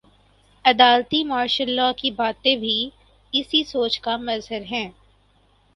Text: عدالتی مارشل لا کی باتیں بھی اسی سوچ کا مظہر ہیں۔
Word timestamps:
عدالتی 0.65 1.23
مارشل 1.23 1.69
لا 1.69 1.91
کی 1.97 2.11
باتیں 2.11 2.55
بھی 2.55 2.77
اسی 3.33 3.63
سوچ 3.63 3.99
کا 3.99 4.17
مظہر 4.19 4.61
ہیں۔ 4.71 4.89